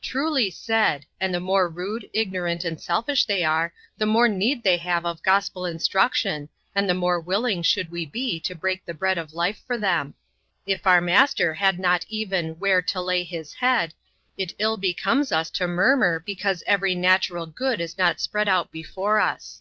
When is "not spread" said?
17.98-18.48